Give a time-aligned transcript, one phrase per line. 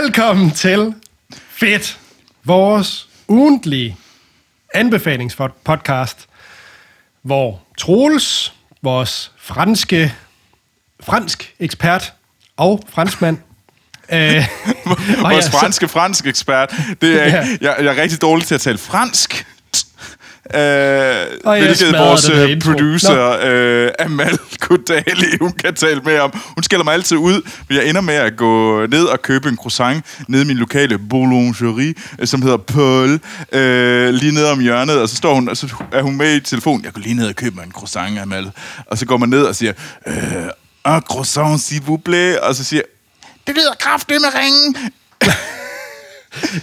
[0.00, 0.94] Velkommen til
[1.50, 1.98] Fedt,
[2.44, 3.96] vores ugentlige
[4.74, 6.28] anbefalingspodcast,
[7.22, 10.14] hvor Troels, vores franske,
[11.00, 12.12] fransk ekspert
[12.56, 13.38] og franskmand,
[14.12, 14.44] øh,
[15.20, 16.74] Vores franske fransk ekspert.
[17.00, 17.46] Det er, Ja.
[17.60, 19.46] jeg, jeg er rigtig dårlig til at tale fransk.
[20.54, 26.32] Øh, hvilket vores øh, producer øh, Amal Kodali, hun kan tale med om.
[26.54, 29.56] Hun skælder mig altid ud, for jeg ender med at gå ned og købe en
[29.56, 33.20] croissant nede i min lokale boulangerie, øh, som hedder Paul,
[33.52, 36.40] øh, lige nede om hjørnet, og så står hun, og så er hun med i
[36.40, 36.84] telefonen.
[36.84, 38.50] Jeg går lige ned og køber en croissant, Amal.
[38.86, 39.72] Og så går man ned og siger,
[40.06, 40.14] øh,
[40.84, 42.82] un croissant, s'il vous plaît, og så siger
[43.46, 44.76] det lyder kraftigt med ringen.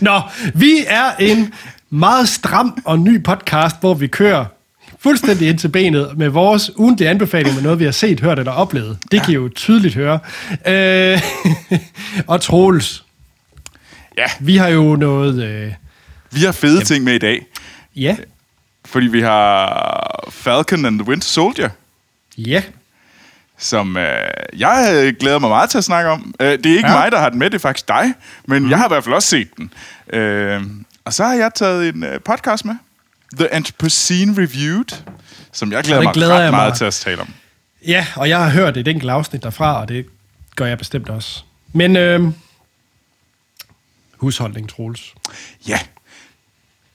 [0.02, 0.22] Nå,
[0.56, 1.54] vi er en
[1.90, 4.46] meget stram og ny podcast, hvor vi kører
[5.00, 8.52] fuldstændig ind til benet med vores ugentlige anbefaling med noget, vi har set, hørt eller
[8.52, 8.98] oplevet.
[9.12, 10.20] Det kan I jo tydeligt høre.
[10.68, 11.22] Øh,
[12.28, 13.04] og Troels,
[14.18, 15.44] Ja, vi har jo noget...
[15.44, 15.72] Øh,
[16.31, 17.46] vi har fede ting med i dag.
[17.96, 18.16] ja,
[18.86, 21.70] Fordi vi har Falcon and the Winter Soldier,
[22.38, 22.64] ja,
[23.58, 24.06] som øh,
[24.58, 26.34] jeg glæder mig meget til at snakke om.
[26.40, 26.94] Øh, det er ikke Ja.
[26.94, 27.00] ja.
[27.00, 28.14] mig, der har den med, det er faktisk dig.
[28.48, 28.70] Men mm.
[28.70, 29.74] jeg har i hvert fald også set den.
[30.14, 30.62] Øh,
[31.10, 32.76] og så har jeg taget en øh, podcast med.
[33.38, 35.04] The Anthropocene Reviewed,
[35.52, 36.78] som jeg glæder mig glæder ret meget mig.
[36.78, 37.34] til at tale om.
[37.88, 40.06] ja, og jeg har hørt et enkelt afsnit derfra, og det
[40.56, 41.44] gør jeg bestemt også.
[41.74, 42.28] Men øh,
[44.18, 45.14] husholdning, Troels.
[45.68, 45.80] Ja.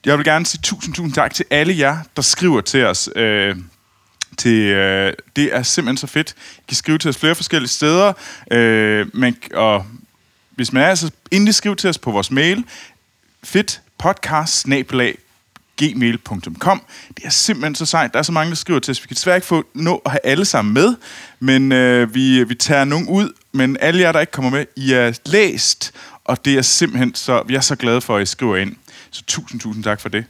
[0.05, 3.09] Jeg vil gerne sige tusind, tusind tak til alle jer, der skriver til os.
[3.17, 3.57] Øh,
[4.39, 6.35] til, øh, det er simpelthen så fedt.
[6.59, 8.13] I kan skrive til os flere forskellige steder.
[8.51, 9.87] Øh, men, og
[10.51, 12.65] hvis man er, så endelig skriv til os på vores mail.
[13.45, 14.67] Fedt podcast
[15.77, 16.83] gmail.com.
[17.17, 18.13] Det er simpelthen så sejt.
[18.13, 19.03] Der er så mange, der skriver til os.
[19.03, 20.97] Vi kan desværre ikke få nå at have alle sammen med,
[21.41, 23.33] men øh, vi, vi tager nogen ud.
[23.53, 25.93] Men alle jer, der ikke kommer med, I er læst,
[26.25, 28.77] og det er simpelthen så, vi er så glade for, at I skriver ind.
[29.11, 30.25] Så tusind, tusind tak for det.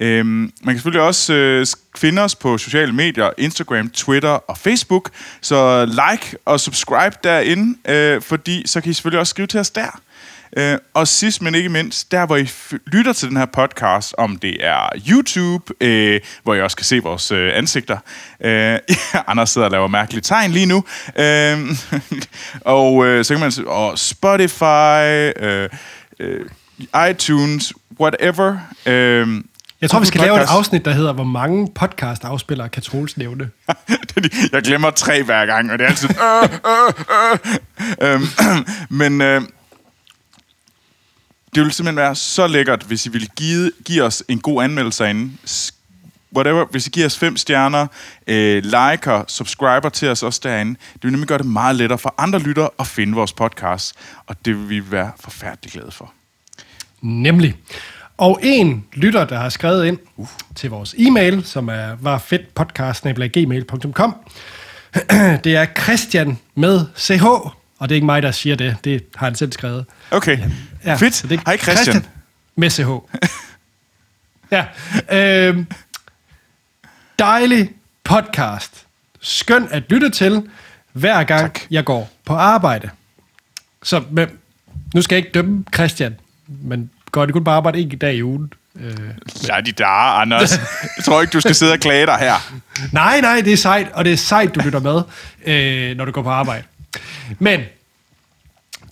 [0.00, 1.66] Øhm, man kan selvfølgelig også øh,
[1.96, 5.10] finde os på sociale medier, Instagram, Twitter og Facebook.
[5.40, 9.70] Så like og subscribe derinde, øh, fordi så kan I selvfølgelig også skrive til os
[9.70, 10.00] der.
[10.56, 12.50] Øh, og sidst, men ikke mindst, der hvor I
[12.86, 16.98] lytter til den her podcast, om det er YouTube, øh, hvor I også kan se
[16.98, 17.98] vores øh, ansigter.
[18.44, 18.78] Øh,
[19.26, 20.84] Anders sidder og laver mærkelige tegn lige nu.
[21.18, 21.58] Øh,
[22.76, 25.68] og øh, så kan man og Spotify, øh,
[26.20, 26.46] øh,
[27.10, 28.56] iTunes, whatever.
[28.86, 29.28] Øh,
[29.80, 30.52] Jeg tror, vi skal lave et podcast.
[30.58, 33.50] afsnit, der hedder, hvor mange podcast-afspillere kan Troels nævne.
[34.52, 36.08] jeg glemmer tre hver gang, og det er altid...
[36.08, 36.48] Øh,
[38.00, 38.14] øh, øh.
[38.14, 38.26] Øhm,
[39.00, 39.42] men øh,
[41.54, 45.10] det ville simpelthen være så lækkert, hvis I ville give, give os en god anmeldelse
[45.10, 45.32] inde.
[46.36, 47.86] Whatever, hvis I giver os fem stjerner,
[48.26, 50.74] øh, liker, subscriber til os også derinde.
[50.94, 53.94] Det vil nemlig gøre det meget lettere for andre lyttere at finde vores podcast,
[54.26, 56.12] og det vil vi være forfærdelig glade for.
[57.00, 57.56] Nemlig.
[58.16, 60.28] Og en lytter, der har skrevet ind uh.
[60.56, 64.14] til vores e-mail, som er var fedtpodcast.gmail.com,
[65.44, 67.24] det er Christian med CH,
[67.82, 69.84] og det er ikke mig, der siger det, det har han selv skrevet.
[70.10, 70.38] Okay,
[70.84, 71.14] ja, fedt.
[71.14, 72.06] så det er Hej Christian.
[72.56, 72.88] Med CH.
[74.56, 74.64] ja.
[75.48, 75.66] Øhm,
[77.18, 77.70] dejlig
[78.04, 78.86] podcast.
[79.20, 80.48] Skøn at lytte til,
[80.92, 81.60] hver gang Tak.
[81.70, 82.90] jeg går på arbejde.
[83.82, 84.28] Så men,
[84.94, 86.16] nu skal jeg ikke dømme Christian,
[86.46, 88.52] men går det kun på arbejde en dag i ugen?
[88.80, 88.92] Øh,
[89.48, 89.86] Ja, de der,
[90.20, 90.58] Anders.
[90.96, 92.52] Jeg tror ikke, du skal sidde og klage dig her.
[92.92, 95.02] nej, nej, det er sejt, og det er sejt, du lytter med,
[95.46, 96.64] øh, når du går på arbejde.
[97.38, 97.60] Men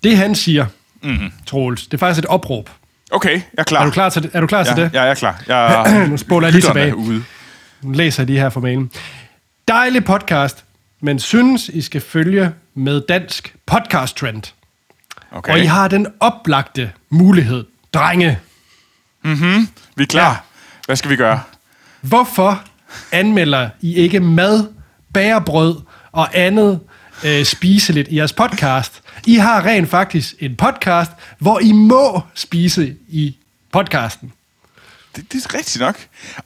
[0.02, 0.66] det han siger,
[1.02, 1.32] mm-hmm.
[1.46, 2.70] Troels, det er faktisk et opråb.
[3.12, 3.80] Okay, jeg er klar.
[3.80, 4.30] Er du klar til det?
[4.34, 4.94] Er du klar til Ja, det?
[4.94, 5.42] ja, jeg er klar.
[5.48, 6.96] Jeg, Nu spoler jeg lige tilbage.
[6.96, 7.24] Ude.
[7.82, 8.90] Nu læser jeg de her fra mailen.
[9.68, 10.64] Dejlig podcast,
[11.00, 14.42] men synes, I skal følge med dansk podcast trend.
[15.32, 15.52] Okay.
[15.52, 18.38] Og I har den oplagte mulighed, drenge.
[19.22, 20.30] Vi er klar.
[20.30, 20.36] Ja.
[20.86, 21.40] Hvad skal vi gøre?
[22.00, 22.62] Hvorfor
[23.12, 24.68] anmelder I ikke mad,
[25.14, 25.76] bærebrød
[26.12, 26.80] og andet
[27.24, 29.00] øh, spiseligt i jeres podcast?
[29.26, 33.36] I har rent faktisk en podcast, hvor I må spise i
[33.72, 34.32] podcasten.
[35.16, 35.98] Det, det er rigtigt nok.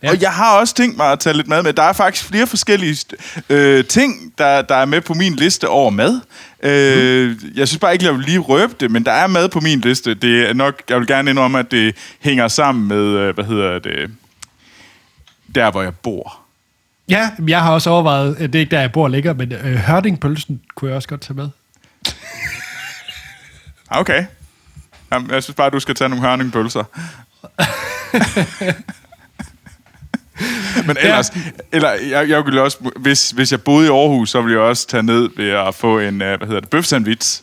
[0.03, 0.11] Ja.
[0.11, 1.73] Og jeg har også tænkt mig at tage lidt mad med.
[1.73, 2.97] Der er faktisk flere forskellige
[3.49, 6.21] øh, ting, der, der er med på min liste over mad.
[6.63, 7.53] Øh, Mhm.
[7.55, 9.81] Jeg synes bare ikke, jeg vil lige røbe det, men der er mad på min
[9.81, 10.15] liste.
[10.15, 13.79] Det er nok, jeg vil gerne indrømme, at det hænger sammen med, øh, hvad hedder
[13.79, 14.11] det,
[15.55, 16.44] der hvor jeg bor.
[17.09, 19.75] Ja, jeg har også overvejet, at det er ikke der, jeg bor ligger, men øh,
[19.75, 21.49] hørdingpølsen kunne jeg også godt tage med.
[23.89, 24.25] Okay.
[25.13, 26.85] Jamen, jeg synes bare, du skal tage nogle hørningpølser.
[30.87, 31.41] Men ellers, ja.
[31.73, 34.87] eller jeg, jeg ville også, hvis, hvis jeg boede i Aarhus, så ville jeg også
[34.87, 37.43] tage ned ved at få en, øh, hvad hedder det, bøfsandwich.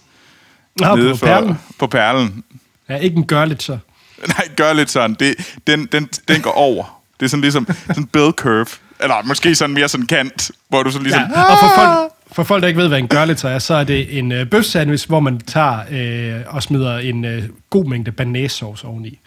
[0.79, 1.57] Nå, nede på perlen.
[1.79, 2.43] På perlen.
[2.89, 3.77] Ja, ikke en Görlitzer.
[4.37, 5.13] Nej, gør lidt sådan.
[5.19, 7.01] Det, den, den, den går over.
[7.19, 8.65] Det er sådan ligesom sådan en bell curve.
[9.01, 11.21] Eller måske sådan mere sådan kant, hvor du så ligesom...
[11.21, 13.83] Ja, og for folk, for folk, der ikke ved, hvad en Görlitzer er, så er
[13.83, 18.11] det en øh, bøf sandwich, hvor man tager øh, og smider en øh, god mængde
[18.11, 19.19] banæssauce oveni.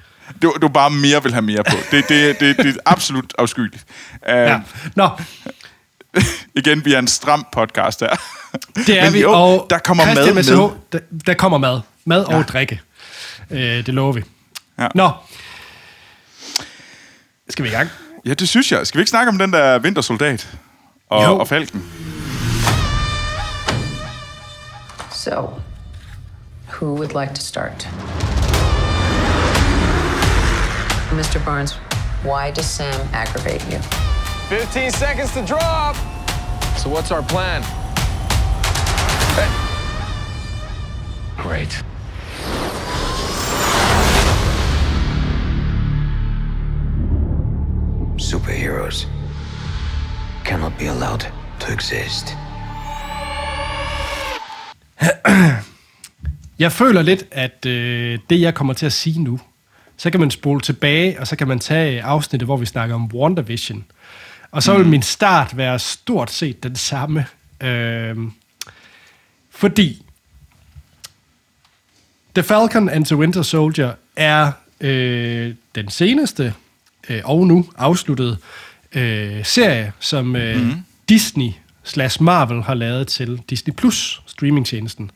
[0.42, 1.76] Du, du bare mere vil have mere på.
[1.90, 3.84] Det, det, det, det er absolut afskyeligt.
[4.28, 4.60] Uh, Ja.
[4.94, 5.08] Nå,
[6.60, 8.16] igen, vi er en stram podcast her.
[8.86, 10.68] det er Men vi, jo, og der kommer Christian mad SH, med.
[10.92, 11.80] Der, der kommer mad.
[12.04, 12.36] Mad Ja.
[12.36, 12.80] og drikke.
[13.50, 14.22] Øh, det lover vi.
[14.78, 14.86] Ja.
[14.94, 15.10] Nå.
[17.48, 17.88] Skal vi i gang?
[18.26, 18.86] Ja, det synes jeg.
[18.86, 20.56] Skal vi ikke snakke om den der vintersoldat
[21.10, 21.38] og, Jo.
[21.38, 21.84] og falken?
[25.12, 25.30] So,
[26.72, 27.88] who would like to start?
[31.12, 31.38] Mr.
[31.44, 31.72] Barnes,
[32.24, 33.78] why does Sam aggravate you?
[34.48, 35.96] 15 seconds to drop.
[36.76, 37.62] So what's our plan?
[41.38, 41.84] Great.
[48.34, 49.06] Superheroes
[50.44, 51.20] cannot be allowed
[51.60, 52.36] to exist.
[56.58, 59.40] Jeg føler lidt, at øh, det, jeg kommer til at sige nu,
[59.96, 63.10] så kan man spole tilbage, og så kan man tage afsnittet, hvor vi snakker om
[63.14, 63.84] WandaVision.
[64.50, 67.26] Og så vil min start være stort set den samme.
[67.60, 68.16] Øh,
[69.50, 70.06] fordi
[72.34, 76.54] The Falcon and the Winter Soldier er øh, den seneste
[77.08, 78.36] øh, og nu afsluttede
[78.94, 80.72] øh, serie, som øh, mm.
[81.08, 81.50] Disney
[81.84, 85.10] slash Marvel har lavet til Disney Plus streamingtjenesten.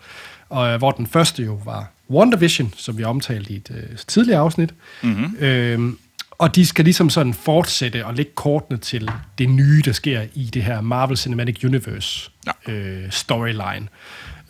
[0.49, 4.41] Og øh, hvor den første jo var WandaVision, som vi omtalte i et øh, tidligere
[4.41, 4.75] afsnit.
[5.03, 5.37] Mm-hmm.
[5.41, 5.93] Øh,
[6.39, 10.45] og de skal ligesom sådan fortsætte og lægge kortene til det nye, der sker i
[10.45, 12.31] det her Marvel Cinematic Universe
[12.67, 12.73] Ja.
[12.73, 13.89] øh, storyline.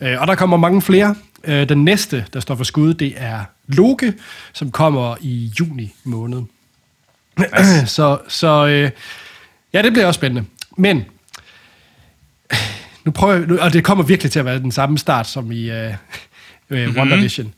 [0.01, 1.15] Øh, og der kommer mange flere.
[1.43, 4.13] Øh, den næste, der står for skud, det er Loke,
[4.53, 6.41] som kommer i juni måned.
[7.85, 8.91] så så øh,
[9.73, 10.47] ja, det bliver også spændende.
[10.77, 11.05] Men
[13.05, 15.51] nu prøver jeg, nu, og det kommer virkelig til at være den samme start som
[15.51, 15.93] i øh,
[16.69, 16.97] øh, Mhm.
[16.97, 17.53] WandaVision.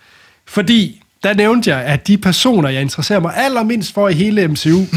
[0.48, 4.70] Fordi der nævnte jeg, at de personer, jeg interesserer mig allermindst for i hele MCU,
[4.80, 4.88] øh,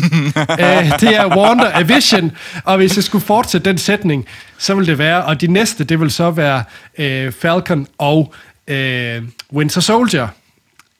[1.00, 2.32] det er Wanda og Vision,
[2.64, 4.26] og hvis jeg skulle fortsætte den sætning,
[4.58, 6.64] så vil det være, og de næste, det vil så være
[6.98, 8.34] øh, Falcon og
[8.68, 9.22] øh,
[9.52, 10.28] Winter Soldier.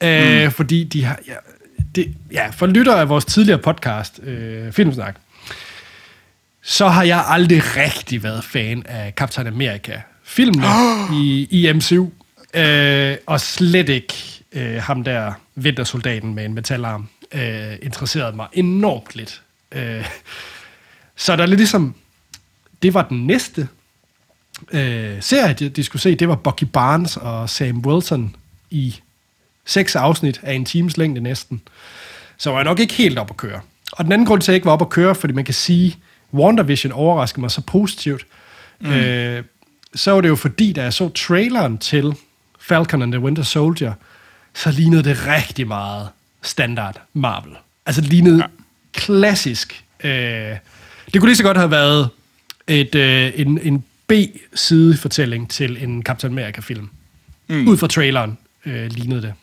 [0.03, 0.51] Øh, Mm.
[0.51, 1.33] Fordi de har, ja,
[1.95, 5.15] det, ja, for lytter af vores tidligere podcast, øh, Filmsnak,
[6.61, 10.67] så har jeg aldrig rigtig været fan af Captain America filmene
[11.21, 12.09] i, i MCU.
[12.53, 14.13] Øh, og slet ikke
[14.51, 19.41] øh, ham der vintersoldaten med en metalarm øh, interesserede mig enormt lidt.
[19.71, 20.05] Øh,
[21.15, 21.95] så der er lidt ligesom,
[22.81, 23.67] det var den næste
[24.71, 28.35] øh, serie, de, de skulle se, det var Bucky Barnes og Sam Wilson
[28.69, 28.95] i
[29.65, 31.61] seks afsnit af en times længde næsten.
[32.37, 33.59] Så var jeg nok ikke helt op at køre.
[33.91, 35.53] Og den anden grund til, at jeg ikke var op at køre, fordi man kan
[35.53, 35.97] sige,
[36.33, 38.25] WandaVision overraskede mig så positivt,
[38.79, 38.91] mm.
[38.91, 39.43] øh,
[39.95, 42.15] så var det jo fordi, da jeg så traileren til
[42.59, 43.93] Falcon and the Winter Soldier,
[44.53, 46.09] så lignede det rigtig meget
[46.41, 47.51] standard Marvel.
[47.85, 48.47] Altså det lignede ja.
[48.93, 49.83] klassisk.
[50.03, 50.11] Øh,
[51.13, 52.09] det kunne lige så godt have været
[52.67, 56.89] et, øh, en, en B-sidefortælling til en Captain America-film.
[57.47, 57.67] Mm.
[57.67, 59.33] Ud fra traileren øh, lignede det.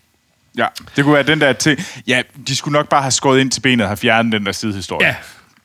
[0.58, 0.66] Ja,
[0.96, 1.80] det kunne være den der ting.
[2.06, 4.52] Ja, de skulle nok bare have skåret ind til benet og have fjernet den der
[4.52, 5.16] sidehistorie.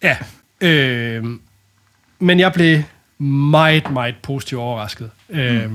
[0.04, 0.18] Ja,
[0.62, 0.68] ja.
[0.68, 1.26] Øh,
[2.20, 2.84] men jeg blev
[3.28, 5.12] meget, meget positivt overrasket.
[5.30, 5.38] Mm.
[5.40, 5.72] Øh,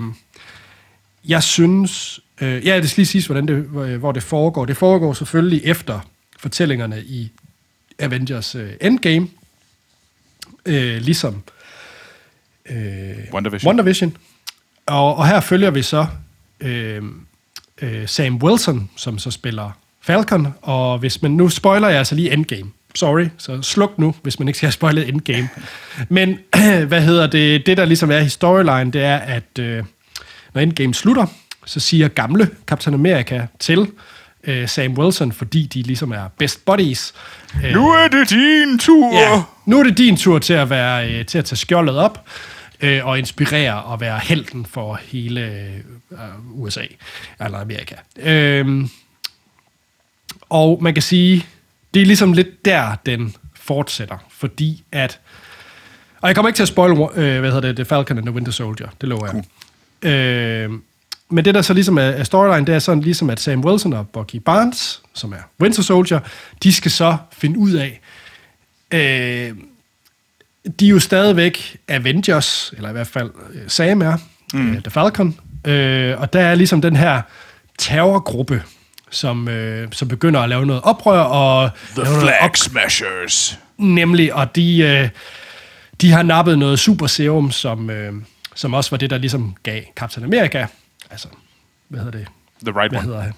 [1.29, 2.21] jeg synes...
[2.41, 4.65] Øh, ja, det skal lige siges, hvordan det, hvor- hvor det foregår.
[4.65, 6.01] Det foregår selvfølgelig efter
[6.39, 7.31] fortællingerne i
[7.99, 9.29] Avengers øh, Endgame.
[10.67, 11.43] Øh, ligesom
[12.67, 12.77] øh,
[13.33, 13.69] WandaVision.
[13.69, 14.17] WandaVision.
[14.87, 16.07] Og, og her følger vi så
[16.61, 17.03] øh,
[17.83, 19.71] øh, Sam Wilson, som så spiller
[20.03, 20.55] Falcon.
[20.63, 22.71] Og hvis man nu spoiler jeg altså lige Endgame.
[22.95, 25.49] Sorry, så sluk nu, hvis man ikke skal have spoilet Endgame.
[26.09, 26.39] Men
[26.89, 27.67] hvad hedder det?
[27.67, 29.85] Det, der ligesom er i storyline, det er, at øh,
[30.55, 31.27] når Endgame slutter,
[31.67, 33.87] så siger gamle Captain America til
[34.45, 37.15] øh, Sam Wilson, fordi de ligesom er best buddies.
[37.73, 39.15] Nu er det din tur!
[39.15, 42.29] Ja, nu er det din tur til at være øh, til at tage skjoldet op
[42.83, 46.19] øh, og inspirere og være helten for hele øh,
[46.53, 46.85] USA
[47.41, 47.95] eller Amerika.
[48.19, 48.91] Øhm,
[50.51, 51.47] og man kan sige,
[51.95, 55.21] det er ligesom lidt der, den fortsætter, fordi at...
[56.21, 58.35] Og jeg kommer ikke til at spoil, øh, hvad hedder det, The Falcon and the
[58.35, 60.11] Winter Soldier, det lover jeg.
[60.11, 60.71] Øh,
[61.29, 63.93] men det, der så ligesom er, er storyline, det er sådan ligesom, at Sam Wilson
[63.93, 66.21] og Bucky Barnes, som er Winter Soldier,
[66.63, 68.01] de skal så finde ud af,
[68.91, 69.57] øh,
[70.81, 74.17] de er jo stadigvæk Avengers, eller i hvert fald øh, Sam er,
[74.53, 74.73] mm.
[74.75, 77.23] øh, The Falcon, øh, og der er ligesom den her
[77.79, 78.63] terrorgruppe,
[79.11, 83.59] som, øh, som begynder at lave noget oprør, og The Flag Smashers.
[83.79, 85.09] Nemlig, og de, øh,
[86.01, 88.13] de har nappet noget super serum, som, øh,
[88.55, 90.67] som også var det, der ligesom gav Captain America.
[91.11, 91.29] Altså,
[91.89, 92.29] hvad hedder det?
[92.67, 93.07] The right Hvad one.
[93.09, 93.33] hedder han?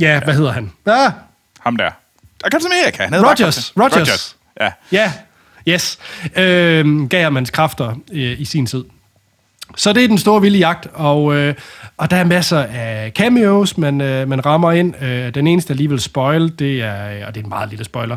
[0.00, 0.72] Ja, hvad hedder han?
[0.86, 1.12] Ah,
[1.60, 1.90] Ham der.
[2.50, 3.02] Kan Amerika.
[3.04, 3.58] Han Rogers.
[3.58, 3.96] Captain- Rogers.
[3.96, 4.36] Rogers.
[4.60, 4.70] Ja.
[4.92, 5.12] ja,
[5.68, 5.98] yes.
[6.36, 8.84] Øh, hans kræfter øh, i sin tid.
[9.76, 11.54] Så det er den store vilde jagt, og, øh,
[11.96, 15.02] og der er masser af cameos, man, øh, man rammer ind.
[15.02, 17.84] Øh, den eneste, der lige vil spoil, det er, og det er en meget lille
[17.84, 18.16] spoiler,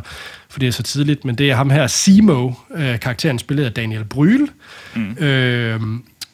[0.50, 3.72] for det er så tidligt, men det er ham her, Simo, øh, karakteren spillet af
[3.72, 4.48] Daniel Bryl,
[4.96, 5.18] mm.
[5.18, 5.82] øh,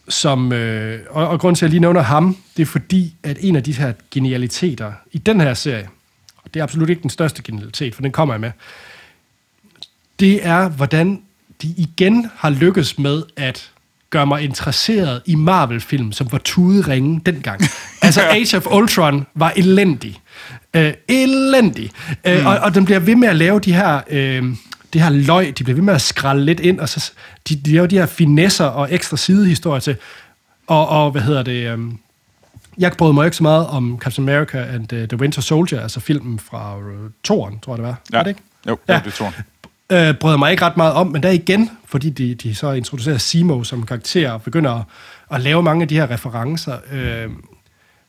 [0.10, 3.38] som, øh, og, og grunden til, at jeg lige nævner ham, det er fordi, at
[3.40, 5.90] en af de her genialiteter i den her serie,
[6.38, 8.52] og det er absolut ikke den største genialitet, for den kommer jeg med,
[10.20, 11.22] det er, hvordan
[11.62, 13.70] de igen har lykkes med at
[14.10, 17.62] gøre mig interesseret i Marvel-film, som var tuderinge dengang.
[18.02, 20.22] altså Age of Ultron var elendig.
[20.74, 21.92] Øh, elendig.
[22.26, 22.46] Øh, Hmm.
[22.46, 24.02] og, og den bliver ved med at lave de her...
[24.10, 24.44] Øh,
[24.94, 27.12] det her løg, de bliver ved med at skralde lidt ind, og så
[27.50, 29.96] de, de laver de her finesser og ekstra sidehistorier til.
[30.68, 31.68] Og, og hvad hedder det...
[31.72, 31.80] Øh,
[32.78, 36.00] jeg brød mig ikke så meget om Captain America and uh, the Winter Soldier, altså
[36.00, 36.84] filmen fra uh,
[37.24, 37.98] Toren, tror jeg det var.
[38.12, 38.18] Ja.
[38.18, 38.42] Var det ikke?
[38.68, 39.02] Jo, Ja.
[39.06, 39.34] det tror jeg
[39.94, 43.18] øh, brød mig ikke ret meget om, men der igen, fordi de, de så introducerer
[43.18, 44.84] Simo som karakter og begynder at,
[45.32, 47.30] at lave mange af de her referencer, øh,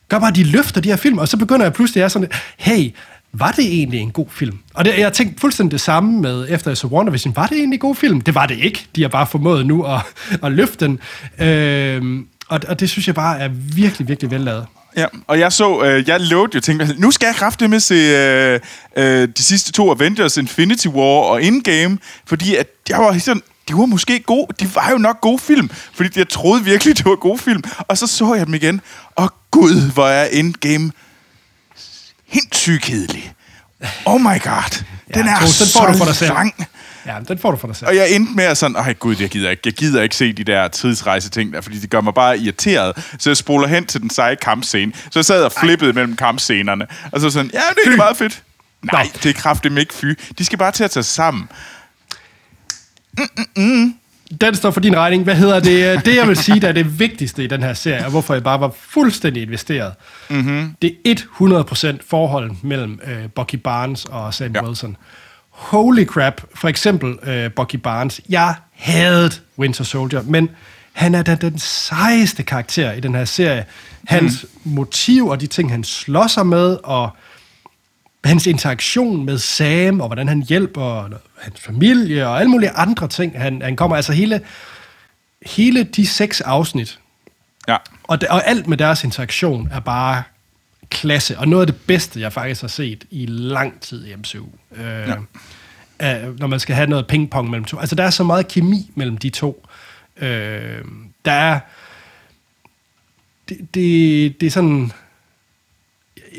[0.09, 2.09] gør bare, at de løfter de her film, og så begynder jeg pludselig at være
[2.09, 2.91] sådan, hey,
[3.33, 4.57] var det egentlig en god film?
[4.73, 7.77] Og det, jeg tænkte fuldstændig det samme med, efter jeg så WandaVision, var det egentlig
[7.77, 8.21] en god film?
[8.21, 8.85] Det var det ikke.
[8.95, 10.01] De har bare formået nu at,
[10.43, 10.99] at løfte den.
[11.39, 14.65] Øh, og, og det synes jeg bare er virkelig, virkelig vellavet.
[14.97, 17.95] Ja, og jeg så, øh, jeg lovede jo, tænkte, nu skal jeg kraftigt med se
[17.95, 18.59] øh,
[18.97, 23.73] øh, de sidste to Avengers, Infinity War og Endgame, fordi at jeg var sådan, de
[23.73, 27.15] var måske gode, de var jo nok gode film, fordi jeg troede virkelig, det var
[27.15, 28.81] gode film, og så så jeg dem igen,
[29.15, 30.91] og gud, hvor er Endgame
[32.27, 33.33] helt kedelig.
[34.05, 34.83] Oh my god,
[35.13, 36.33] den er Troels, den får du for så dig selv.
[36.33, 36.67] lang.
[37.05, 37.89] Ja, den får du for dig selv.
[37.89, 40.33] Og jeg endte med at sådan, ej gud, jeg gider ikke, jeg gider ikke se
[40.33, 43.13] de der tidsrejse ting der, fordi det gør mig bare irriteret.
[43.19, 44.93] Så jeg spoler hen til den seje kampscene.
[44.95, 46.87] Så jeg sad og flippede mellem kampscenerne.
[47.11, 48.43] Og så sådan, ja, det er meget fedt.
[48.91, 49.19] Nej, Nå.
[49.23, 50.05] det er kraftigt ikke fy.
[50.37, 51.49] De skal bare til at tage sammen.
[54.41, 55.23] Den står for din regning.
[55.23, 56.05] Hvad hedder det?
[56.05, 58.43] Det, jeg vil sige, der er det vigtigste i den her serie, og hvorfor jeg
[58.43, 59.93] bare var fuldstændig investeret,
[60.29, 60.75] mm-hmm.
[60.81, 61.15] det er
[61.95, 64.65] 100% forholdet mellem øh, Bucky Barnes og Sam ja.
[64.65, 64.97] Wilson.
[65.55, 66.41] Holy crap.
[66.55, 68.21] For eksempel øh, Bucky Barnes.
[68.29, 70.49] Jeg havde Winter Soldier, men
[70.93, 73.65] han er den, den sejeste karakter i den her serie.
[74.07, 74.71] Hans mm.
[74.71, 77.09] motiv og de ting, han slår sig med, og
[78.25, 81.09] hans interaktion med Sam, og hvordan han hjælper
[81.41, 83.41] hans familie, og alle mulige andre ting.
[83.41, 84.41] Han, han kommer altså hele,
[85.45, 86.99] hele de seks afsnit,
[87.67, 87.77] Ja.
[88.03, 90.23] og, de, og alt med deres interaktion er bare
[90.89, 94.45] klasse, og noget af det bedste, jeg faktisk har set i lang tid i MCU.
[94.75, 95.13] Øh,
[95.99, 96.27] ja.
[96.27, 97.79] øh, når man skal have noget pingpong mellem to.
[97.79, 99.65] Altså, der er så meget kemi mellem de to.
[100.17, 100.81] Øh,
[101.25, 101.59] der er...
[103.49, 104.91] Det, det, det er sådan...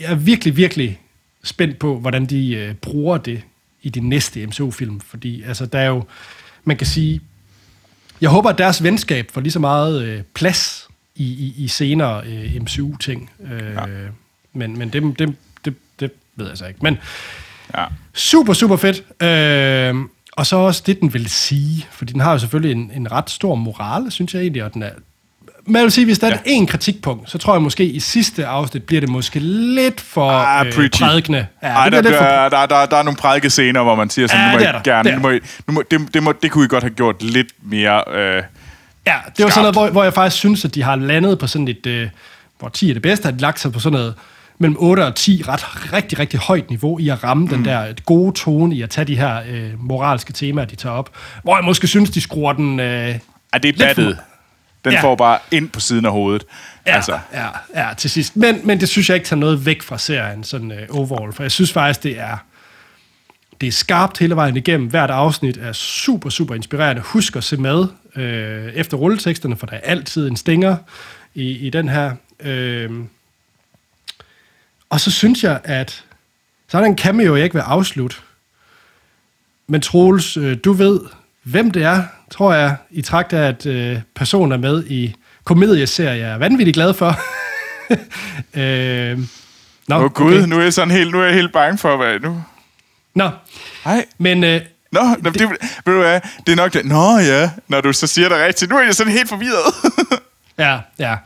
[0.01, 1.01] Jeg er virkelig, virkelig
[1.45, 3.43] spændt på, hvordan de øh, bruger det
[3.83, 6.05] i de næste MCU-film, fordi altså, der er jo...
[6.65, 7.21] Man kan sige...
[8.21, 12.27] Jeg håber, at deres venskab får lige så meget øh, plads i, i, i senere
[12.27, 13.31] øh, MCU-ting.
[13.41, 13.87] Øh, ja.
[14.57, 15.35] Men, men det, det,
[15.65, 16.81] det, det ved jeg så ikke.
[16.83, 16.99] Men
[17.77, 17.85] Ja.
[18.15, 19.23] super, super fedt.
[19.23, 19.95] Øh,
[20.33, 21.87] og så også det, den vil sige.
[21.91, 24.65] Fordi den har jo selvfølgelig en, en ret stor moral, synes jeg egentlig.
[24.65, 24.91] Og den er,
[25.67, 26.39] men jeg vil sige, hvis der er Ja.
[26.47, 30.67] en kritikpunkt, så tror jeg måske i sidste afsnit bliver det måske lidt for Ah,
[30.67, 31.47] øh, prædikende.
[31.63, 34.27] Ja, Ej, der, lidt for der, der, der, der er nogle prædikescener, hvor man siger
[34.29, 34.81] sådan, Ja, nu må det I er der.
[34.83, 36.95] gerne, Det nu må I, nu må, det, det, må, det kunne I godt have
[36.95, 38.03] gjort lidt mere...
[38.15, 38.43] Øh,
[39.07, 39.53] Ja, det var Skarpt.
[39.53, 42.09] sådan noget, hvor, hvor jeg faktisk synes, at de har landet på sådan et, øh,
[42.59, 44.15] hvor 10 er det bedste, har de lagt sig på sådan noget
[44.59, 47.49] mellem 8 og 10 ret rigtig, rigtig højt niveau i at ramme mm.
[47.49, 51.11] den der gode tone i at tage de her øh, moralske temaer, de tager op.
[51.43, 52.81] Hvor jeg måske synes, de skruer den...
[52.81, 53.19] Øh,
[53.53, 54.19] er det for- battet?
[54.85, 55.03] Den Ja.
[55.03, 56.45] får bare ind på siden af hovedet.
[56.87, 58.37] Ja, Altså, ja, ja, til sidst.
[58.37, 61.33] Men, men det synes jeg ikke tager noget væk fra serien, sådan uh, overall.
[61.33, 62.37] For jeg synes faktisk, det er,
[63.61, 64.89] det er skarpt hele vejen igennem.
[64.89, 67.03] Hvert afsnit er super, super inspirerende.
[67.03, 67.87] Husk at se med
[68.17, 70.77] øh, efter rulleteksterne, for der er altid en stinger
[71.35, 72.13] i, i den her.
[72.41, 72.91] Øh,
[74.91, 76.05] og så synes jeg, at
[76.69, 78.17] så er der en cameo, jeg ikke vil afslutte.
[79.67, 81.01] Men Troels, øh, du ved,
[81.43, 85.15] hvem det er, tror jeg, i trakt af, at øh, personen er med i
[85.45, 87.19] komedieserie, jeg er vanvittigt glad for.
[88.61, 89.19] øh,
[89.89, 90.47] nå, Åh oh, gud, okay.
[90.47, 92.43] nu er jeg sådan helt, nu er jeg helt bange for, hvad nu...
[93.15, 93.31] Nå,
[93.85, 94.61] Nej, men øh,
[94.93, 95.49] Nå, det, det,
[95.85, 96.85] ved du hvad, det er nok det.
[96.85, 98.71] Nå ja, når du så siger det rigtigt.
[98.71, 99.75] Nu er jeg sådan helt forvirret.
[100.65, 101.17] ja, ja.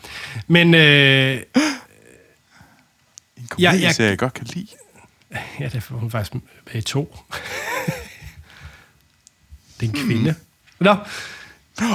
[0.48, 1.38] Men øh,
[3.50, 4.66] komedieserie, jeg godt kan lide.
[5.60, 6.42] Ja, det er hun faktisk med
[6.74, 7.16] i to.
[9.80, 10.34] det er en kvinde.
[10.80, 10.96] Nå,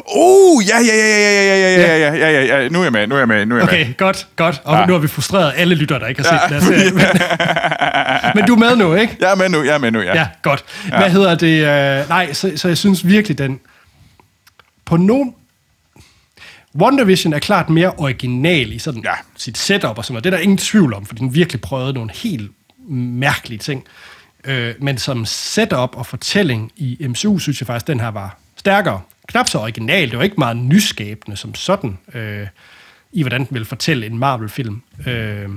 [0.08, 2.92] Oh, ja, ja, ja, ja, ja, ja, ja, ja, ja, ja, ja, nu er jeg
[2.92, 3.74] med, nu er jeg med, nu er jeg med.
[3.74, 4.62] okay, godt, godt.
[4.64, 4.86] Og Ja.
[4.86, 6.92] nu har vi frustreret alle lyttere, der ikke har set den her serie.
[6.92, 9.18] Men, men du er med nu, ikke?
[9.20, 10.14] Jeg er med nu, jeg er med nu, ja.
[10.16, 10.66] Ja, godt.
[10.88, 11.60] Hvad hedder det?
[12.02, 13.60] Øh, nej, så, så jeg synes virkelig, den...
[14.86, 15.34] På nogen...
[16.82, 19.14] WandaVision er klart mere original i sådan Ja.
[19.38, 20.24] sit setup og sådan noget.
[20.24, 22.52] Det er der ingen tvivl om, for den virkelig prøvede nogle helt
[22.90, 23.84] mærkelige ting.
[24.46, 29.02] Øh, men som setup og fortælling i MCU, synes jeg faktisk, den her var stærkere.
[29.28, 30.10] Knap så original.
[30.10, 32.48] Det var ikke meget nyskabende som sådan, øh,
[33.12, 34.82] i hvordan den ville fortælle en Marvel-film.
[35.08, 35.50] Øh,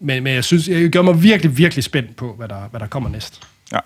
[0.00, 2.86] men, men jeg synes, jeg gør mig virkelig, virkelig spændt på, hvad der, hvad der
[2.86, 3.42] kommer næst.
[3.72, 3.78] Ja.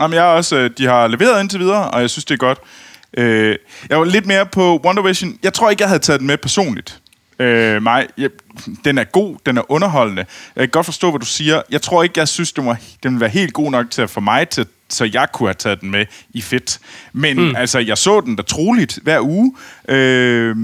[0.00, 2.38] Jamen, jeg er også, øh, de har leveret indtil videre, og jeg synes, det er
[2.38, 2.58] godt.
[3.16, 3.56] Øh,
[3.88, 5.38] jeg var lidt mere på Wonder Vision.
[5.42, 7.00] Jeg tror ikke, jeg havde taget den med personligt.
[7.38, 8.30] Øh, mig, jeg,
[8.84, 10.26] den er god, den er underholdende.
[10.56, 11.62] Jeg kan godt forstå, hvad du siger.
[11.70, 14.10] Jeg tror ikke, jeg synes, den, var, den ville være helt god nok til at
[14.10, 16.78] få mig til, så jeg kunne have taget den med i fedt.
[17.12, 17.56] Men mm.
[17.56, 19.54] altså, jeg så den da troligt hver uge.
[19.88, 20.56] Øh,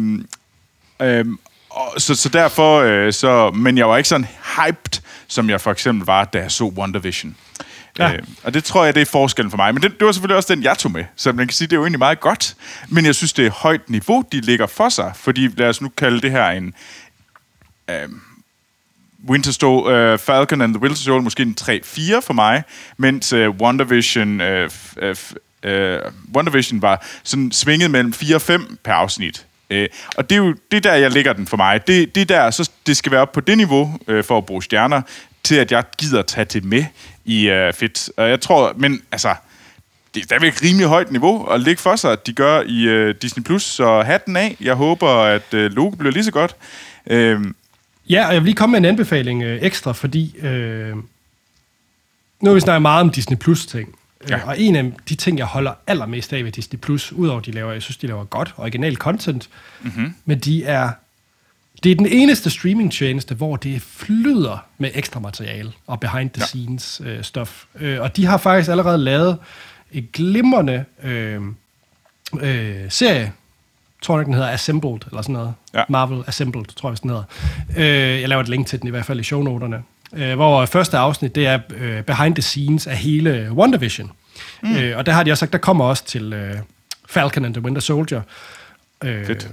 [1.71, 5.71] og, så, så derfor, øh, så, men jeg var ikke sådan hyped, som jeg for
[5.71, 7.37] eksempel var, da jeg så WandaVision.
[7.59, 7.65] Ja.
[7.99, 8.13] Ja.
[8.13, 9.75] Øh, og det tror jeg, det er forskellen for mig.
[9.75, 11.05] Men det, det var selvfølgelig også den, jeg tog med.
[11.17, 12.55] Så man kan sige, det er jo egentlig meget godt.
[12.89, 15.13] Men jeg synes, det er højt niveau, de ligger for sig.
[15.17, 16.75] Fordi lad os nu kalde det her en...
[17.91, 18.09] Øh,
[19.29, 22.63] Winter Soldier, uh, øh, Falcon and the Winter Soldier måske en 3-4 for mig,
[22.97, 25.11] mens uh, WandaVision, uh, f- uh,
[25.71, 29.47] uh, WandaVision var sådan svinget mellem 4 og 5 per afsnit.
[29.71, 29.77] Uh,
[30.17, 31.87] og det er jo det der, jeg lægger den for mig.
[31.87, 34.63] Det, det der, så det skal være op på det niveau uh, for at bruge
[34.63, 35.03] stjerner,
[35.43, 36.85] til at jeg gider tage det med
[37.25, 38.11] i uh, fedt.
[38.17, 39.35] Og jeg tror, men altså,
[40.15, 43.15] det er stadigvæk rimelig højt niveau at ligge for sig, at de gør i uh,
[43.23, 43.45] Disney+.
[43.45, 43.63] Plus.
[43.63, 44.57] Så hatten af.
[44.61, 46.57] Jeg håber, at uh, Loke bliver lige så godt.
[47.11, 47.53] Uh,
[48.09, 50.97] Ja, og jeg vil lige komme med en anbefaling øh, ekstra, fordi øh,
[52.41, 53.95] nu har vi snakket meget om Disney Plus ting.
[54.29, 54.37] Ja.
[54.37, 54.47] Ja.
[54.47, 57.51] Og en af de ting, jeg holder allermest af ved Disney Plus, udover at de
[57.51, 59.49] laver, jeg synes, de laver godt, original content,
[59.81, 60.15] mm-hmm.
[60.25, 60.91] men de er,
[61.83, 67.03] det er den eneste streamingtjeneste, hvor det flyder med ekstra materiale og behind the scenes
[67.05, 67.47] øh.
[67.81, 69.39] Øh, og de har faktisk allerede lavet
[69.93, 71.41] et glimrende øh,
[72.41, 73.33] øh, serie,
[74.03, 75.55] tror jeg, den hedder Assembled, eller sådan noget.
[75.75, 75.83] Ja.
[75.89, 77.25] Marvel Assembled, tror jeg, den hedder.
[77.77, 79.83] Øh, jeg laver et link til den i hvert fald i shownoterne.
[80.13, 84.13] Øh, hvor første afsnit, det er øh, behind the scenes af hele WandaVision.
[84.63, 84.77] Mm.
[84.77, 86.57] Øh, og der har de også sagt, der kommer også til øh,
[87.09, 88.23] Falcon and the Winter Soldier.
[89.05, 89.49] Øh, Fedt.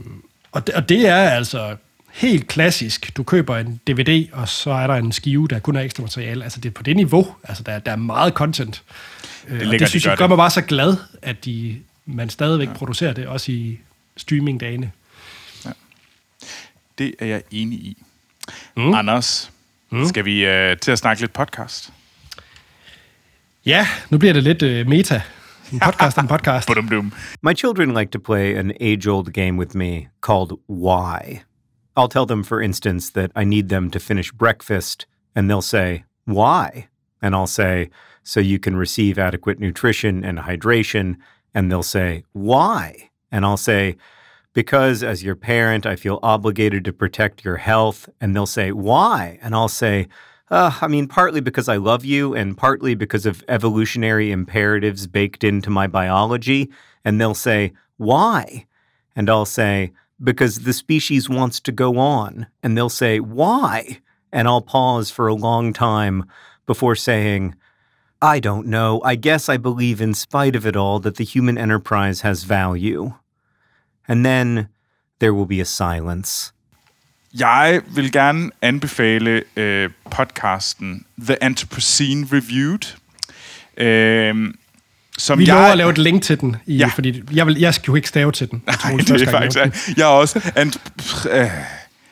[0.51, 1.75] Og det, og det er altså
[2.12, 3.17] helt klassisk.
[3.17, 6.43] Du køber en DVD, og så er der en skive, der kun er ekstra materiale.
[6.43, 7.36] Altså det er på det niveau.
[7.43, 8.84] Altså der, der er meget content.
[9.48, 10.30] Øh, og lækkert, det de synes gør jeg gør det.
[10.30, 12.74] mig bare så glad, at de, man stadigvæk ja.
[12.74, 13.80] producerer det, også i
[14.17, 14.91] streamingdagene.
[16.98, 17.98] Det er jeg enig i.
[18.78, 18.93] Mm.
[18.93, 19.52] Anders,
[19.89, 20.06] mm.
[20.06, 21.93] skal vi øh, til at snakke lidt podcast?
[23.65, 25.22] Ja, nu bliver det lidt øh, meta.
[25.72, 26.69] En podcast en podcast.
[27.41, 31.39] My children like to play an age old game with me called Why.
[32.00, 36.06] I'll tell them, for instance, that I need them to finish breakfast, and they'll say,
[36.24, 36.88] Why?
[37.22, 37.90] And I'll say,
[38.24, 41.18] So you can receive adequate nutrition and hydration.
[41.54, 43.10] And they'll say, Why?
[43.34, 43.98] And I'll say,
[44.54, 48.08] Because as your parent, I feel obligated to protect your health.
[48.22, 49.38] And they'll say, Why?
[49.42, 50.08] And I'll say,
[50.50, 55.44] uh, I mean, partly because I love you, and partly because of evolutionary imperatives baked
[55.44, 56.70] into my biology.
[57.04, 58.68] And they'll say, Why?
[59.18, 62.47] And I'll say, Because the species wants to go on.
[62.62, 63.99] And they'll say, Why?
[64.32, 66.25] And I'll pause for a long time
[66.65, 67.55] before saying,
[68.21, 69.01] I don't know.
[69.03, 73.13] I guess I believe, in spite of it all, that the human enterprise has value.
[74.08, 74.67] And then
[75.19, 76.53] there will be a silence.
[77.34, 82.95] Jeg vil gerne anbefale øh, podcasten The Anthropocene Reviewed.
[85.19, 86.88] Som Vi jeg, lover at lave et link til den, i, Ja.
[86.95, 88.62] fordi jeg, vil, jeg skal jo ikke stave til den.
[88.67, 89.58] Jeg Nej, det er jeg faktisk...
[89.88, 89.95] den.
[89.97, 90.39] Jeg er også...
[90.39, 91.47] Ant- øh,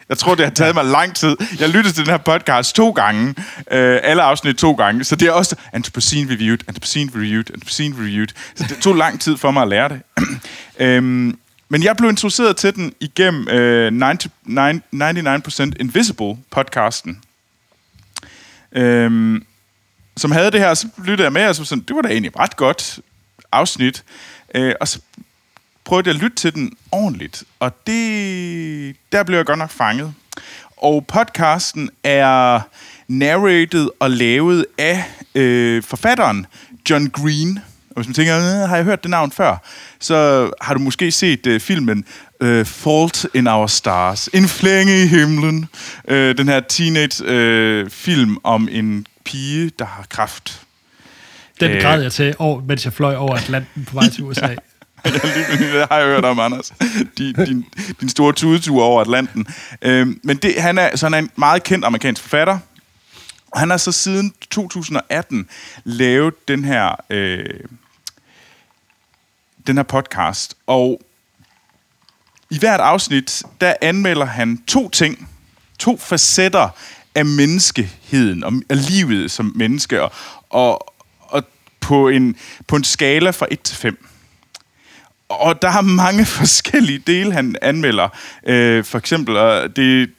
[0.09, 1.35] jeg tror, det har taget mig lang tid.
[1.59, 3.35] Jeg lyttede til den her podcast to gange.
[3.71, 5.03] Øh, alle afsnit to gange.
[5.03, 8.27] Så det er også Anthropocene Reviewed, Anthropocene Reviewed, Anthropocene Reviewed.
[8.55, 10.01] Så det tog lang tid for mig at lære det.
[10.85, 11.37] øhm,
[11.69, 14.27] men jeg blev introduceret til den igennem øh, 90,
[15.69, 17.19] 99% Invisible podcasten.
[18.71, 19.43] Øhm,
[20.17, 22.39] som havde det her, så lyttede jeg med, og så sådan, det var da egentlig
[22.39, 22.99] ret godt
[23.51, 24.03] afsnit.
[24.55, 24.99] Øh, og så
[25.85, 30.13] prøvede jeg at lytte til den ordentligt, og det, der blev jeg godt nok fanget.
[30.77, 32.59] Og podcasten er
[33.07, 35.03] narrated og lavet af
[35.35, 36.45] øh, forfatteren
[36.89, 37.59] John Green.
[37.89, 39.57] Og hvis man tænker, øh, har jeg hørt det navn før?
[39.99, 42.05] Så har du måske set øh, filmen
[42.41, 44.29] øh, Fault in Our Stars.
[44.33, 45.67] En flænge i himlen.
[46.07, 50.61] Øh, den her teenage-film øh, om en pige, der har kraft.
[51.59, 51.81] Den Øh.
[51.81, 54.55] græd jeg til, over, mens jeg fløj over Atlanten på vej til USA.
[55.03, 56.73] det har jeg hørt om, Anders.
[57.17, 57.65] Din, din,
[58.01, 59.47] din store tudetur over Atlanten.
[59.81, 62.59] Øhm, men det, han, er, så han er en meget kendt amerikansk forfatter.
[63.51, 65.49] Og han har så siden 2018
[65.83, 67.45] lavet den her, øh,
[69.67, 70.57] den her podcast.
[70.67, 71.01] Og
[72.49, 75.29] i hvert afsnit, der anmelder han to ting.
[75.79, 76.69] To facetter
[77.17, 80.03] af menneskeheden, og af livet som menneske.
[80.03, 80.11] Og,
[80.49, 81.43] og, og
[81.79, 82.35] på, en,
[82.67, 84.07] på en skala fra 1 til 5.
[85.29, 88.09] Og der er mange forskellige dele, han anmelder.
[88.43, 90.11] Øh, for eksempel, og det,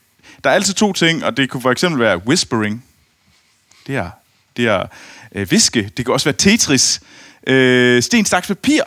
[0.44, 2.84] der er altid to ting, og det kunne for eksempel være whispering.
[3.86, 4.10] Det er,
[4.56, 4.86] det er
[5.34, 5.90] øh, viske.
[5.96, 7.00] Det kan også være Tetris.
[7.46, 8.82] Øh, sten, staks, papir.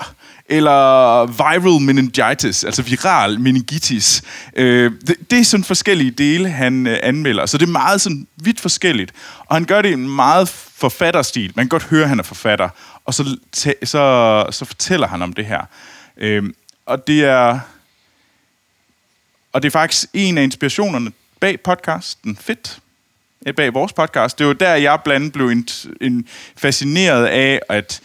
[0.45, 4.21] Eller viral meningitis, altså viral meningitis.
[4.56, 7.45] Øh, det, det er sådan forskellige dele, han øh, anmelder.
[7.45, 9.13] Så det er meget sådan vidt forskelligt.
[9.45, 11.51] Og han gør det i en meget forfatterstil.
[11.56, 12.69] Man kan godt høre, at han er forfatter.
[13.06, 13.38] Og så,
[13.84, 15.62] så, så fortæller han om det her.
[16.17, 17.60] Øhm, og det er
[19.54, 22.80] og det er faktisk en af inspirationerne bag podcasten Fit.
[23.47, 24.39] Øh, bag vores podcast.
[24.39, 25.67] Det var der, jeg blandt andet blev en,
[26.01, 26.27] en
[26.58, 28.01] fascineret af at,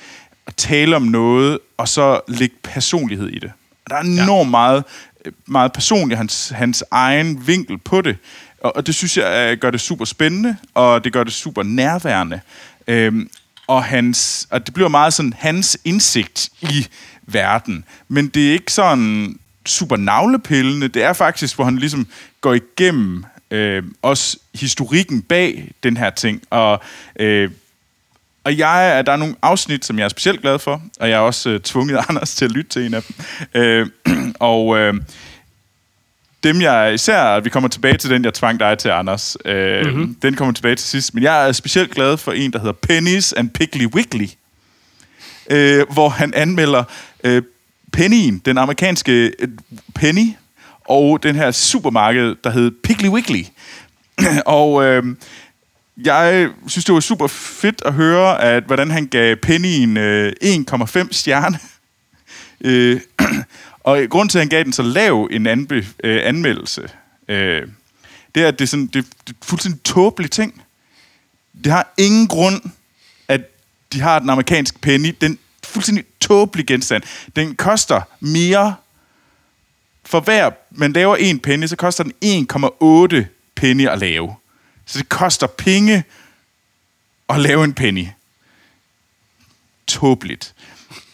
[0.46, 3.52] at tale om noget, og så lægge personlighed i det.
[3.90, 4.84] Der er enormt meget,
[5.24, 8.16] øh, meget personligt, hans, hans egen vinkel på det.
[8.60, 11.62] Og, og det synes jeg øh, gør det super spændende, og det gør det super
[11.62, 12.40] nærværende.
[12.86, 13.30] Øhm,
[13.66, 16.86] og, hans, og det bliver meget sådan hans indsigt i
[17.22, 17.84] verden.
[18.08, 20.88] Men det er ikke sådan super navlepillende.
[20.88, 22.06] Det er faktisk, hvor han ligesom
[22.40, 26.42] går igennem øh, også historikken bag den her ting.
[26.50, 26.82] Og,
[27.20, 27.50] øh,
[28.46, 31.22] og jeg, der er nogle afsnit, som jeg er specielt glad for, og jeg har
[31.22, 33.16] også øh, tvunget Anders til at lytte til en af dem.
[33.62, 33.86] Øh,
[34.40, 34.94] og øh,
[36.44, 39.36] dem jeg især, vi kommer tilbage til den, jeg tvang dig til, Anders.
[39.44, 40.14] Øh, mm-hmm.
[40.14, 41.14] Den kommer tilbage til sidst.
[41.14, 44.28] Men jeg er specielt glad for en, der hedder Pennies and Piggly Wiggly.
[45.50, 46.84] Øh, hvor han anmelder
[47.24, 47.42] øh,
[47.92, 49.48] Pennyen, den amerikanske øh,
[49.94, 50.32] penny,
[50.88, 53.42] og den her supermarked, der hed Piggly Wiggly.
[54.46, 55.04] og øh,
[56.04, 61.08] jeg synes, det var super fedt at høre, at hvordan han gav Pennyen øh, 1,5
[61.10, 61.58] stjerne.
[62.60, 63.00] øh,
[63.84, 66.88] og grund til, at han gav den så lav en anbe, øh, anmeldelse,
[67.28, 67.68] øh,
[68.34, 70.62] det er, at det er, sådan, det, det er fuldstændig tåbelig ting.
[71.64, 72.62] Det har ingen grund,
[73.28, 73.40] at
[73.92, 75.14] de har den amerikanske penny.
[75.20, 77.02] Den fuldstændig tåbelig genstand.
[77.36, 78.74] Den koster mere
[80.04, 84.34] for hver man laver en penny, så koster den 1,8 penny at lave.
[84.86, 86.04] Så det koster penge
[87.28, 88.06] at lave en penny.
[89.86, 90.54] Tåbeligt.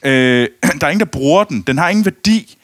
[0.03, 0.49] Øh,
[0.81, 1.63] der er ingen, der bruger den.
[1.63, 2.57] Den har ingen værdi,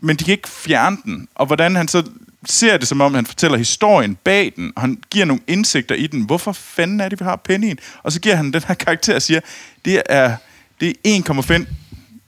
[0.00, 1.28] men de kan ikke fjerne den.
[1.34, 2.02] Og hvordan han så
[2.46, 6.06] ser det, som om han fortæller historien bag den, og han giver nogle indsigter i
[6.06, 6.22] den.
[6.22, 7.78] Hvorfor fanden er det, vi har pennyen?
[8.02, 9.40] Og så giver han den her karakter og siger,
[9.84, 10.36] det er,
[10.80, 11.66] det er 1,5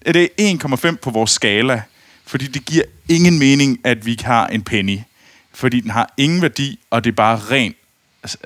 [0.05, 1.83] er det 1,5 på vores skala,
[2.27, 4.99] fordi det giver ingen mening, at vi har en penny.
[5.53, 7.75] Fordi den har ingen værdi, og det er bare ren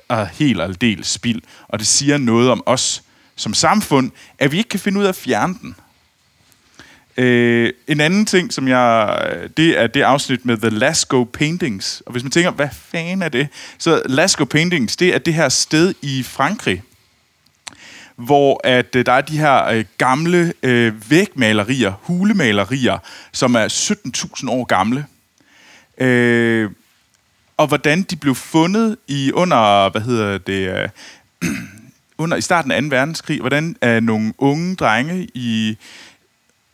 [0.08, 1.42] og helt og aldeles spild.
[1.68, 3.02] Og det siger noget om os
[3.36, 5.74] som samfund, at vi ikke kan finde ud af at fjerne den.
[7.16, 9.18] Øh, en anden ting, som jeg...
[9.56, 12.02] Det er det afsnit med The Lascaux Paintings.
[12.06, 13.48] Og hvis man tænker, hvad fanden er det?
[13.78, 16.82] Så Lascaux Paintings, det er det her sted i Frankrig,
[18.16, 22.98] hvor at øh, der er de her øh, gamle øh, vægmalerier, hulemalerier,
[23.32, 23.92] som er
[24.42, 25.06] 17.000 år gamle.
[25.98, 26.70] Øh,
[27.58, 30.90] og hvordan de blev fundet i under, hvad hedder det,
[31.42, 31.50] øh,
[32.22, 32.88] under i starten af 2.
[32.88, 35.78] verdenskrig, hvordan er nogle unge drenge i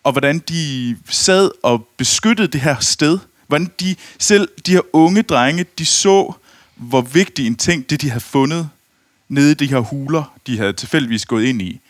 [0.05, 3.19] og hvordan de sad og beskyttede det her sted.
[3.47, 6.33] Hvordan de selv, de her unge drenge, de så,
[6.75, 8.71] hvor vigtig en ting, det de havde fundet
[9.29, 11.81] nede i de her huler, de havde tilfældigvis gået ind i.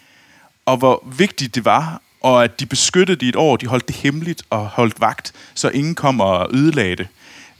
[0.67, 3.89] Og hvor vigtigt det var, og at de beskyttede det i et år, de holdt
[3.89, 7.09] det hemmeligt og holdt vagt, så ingen kom og ødelagde det.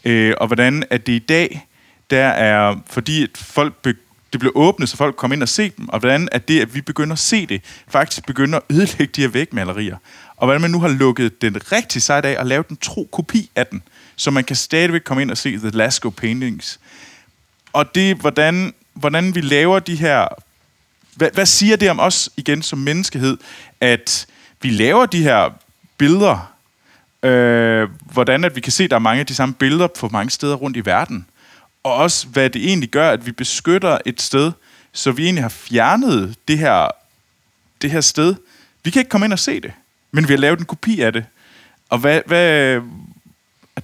[0.05, 1.67] Øh, og hvordan at det i dag,
[2.11, 3.95] der er, fordi at folk be,
[4.33, 6.75] det blev åbnet, så folk kom ind og se dem, og hvordan at det, at
[6.75, 9.97] vi begynder at se det, faktisk begynder at ødelægge de her vægmalerier.
[10.37, 13.51] Og hvordan man nu har lukket den rigtige side af og lavet en tro kopi
[13.57, 13.83] af den,
[14.17, 16.81] så man kan stadigvæk komme ind og se The Lascaux Paintings.
[17.73, 20.29] Og det, hvordan, hvordan vi laver de her...
[21.15, 23.37] Hvad, hvad siger det om os igen som menneskehed,
[23.81, 24.27] at
[24.63, 25.51] vi laver de her
[25.99, 26.54] billeder,
[27.25, 30.09] øh, hvordan at vi kan se, at der er mange af de samme billeder på
[30.09, 31.27] mange steder rundt i verden,
[31.83, 34.53] og også hvad det egentlig gør, at vi beskytter et sted,
[34.93, 36.89] så vi egentlig har fjernet det her,
[37.83, 38.35] det her sted.
[38.85, 39.73] Vi kan ikke komme ind og se det,
[40.13, 41.25] men vi har lavet en kopi af det.
[41.89, 42.81] Og hvad, hvad,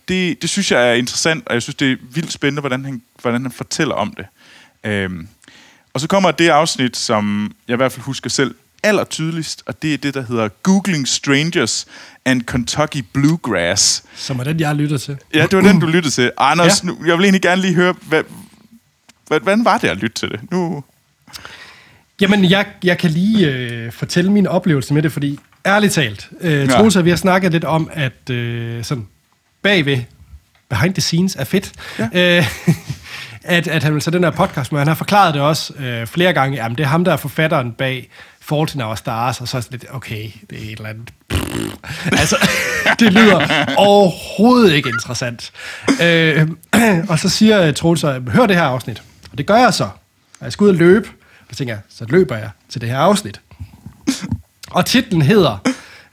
[0.09, 3.03] det, det synes jeg er interessant, og jeg synes, det er vildt spændende, hvordan han,
[3.21, 4.27] hvordan han fortæller om det.
[4.85, 5.29] Øhm,
[5.93, 9.83] og så kommer det afsnit, som jeg i hvert fald husker selv aller tydeligst, og
[9.83, 11.87] det er det, der hedder Googling Strangers
[12.25, 14.03] and Kentucky Bluegrass.
[14.17, 15.17] Som er den, jeg lytter til.
[15.35, 16.31] Ja, det var den, du lyttede til.
[16.39, 16.89] Anders, Ja.
[16.89, 16.99] ja.
[16.99, 18.23] nu, jeg vil egentlig gerne lige høre, hvad,
[19.27, 20.41] hvad, hvordan var det at lytte til det?
[20.51, 20.85] Nu,
[22.21, 26.53] Jamen, jeg, jeg kan lige øh, fortælle min oplevelse med det, fordi ærligt talt, øh,
[26.53, 26.67] Ja.
[26.67, 29.07] Troels og vi har snakket lidt om, at øh, sådan
[29.63, 29.99] bagved,
[30.69, 32.09] behind the scenes er fedt, ja.
[32.39, 32.47] øh,
[33.45, 36.07] at, at han vil tage den her podcast, men han har forklaret det også øh,
[36.07, 38.09] flere gange, jamen det er ham, der er forfatteren bag
[38.51, 41.13] Fault in Our Stars, og så er sådan lidt, okay, det er et eller andet.
[42.21, 42.37] altså,
[43.01, 45.53] det lyder overhovedet ikke interessant.
[46.03, 46.49] Øh,
[47.11, 49.03] og så siger øh, Troels, øh, hør det her afsnit.
[49.33, 49.85] Og det gør jeg så.
[49.85, 51.09] Og jeg skal ud og løbe.
[51.41, 53.41] Og så tænker jeg, så løber jeg til det her afsnit.
[54.71, 55.59] Og titlen hedder,